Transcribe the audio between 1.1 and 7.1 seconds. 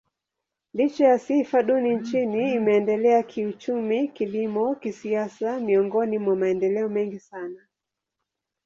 sifa duni nchini, imeendelea kiuchumi, kilimo, kisiasa miongoni mwa maendeleo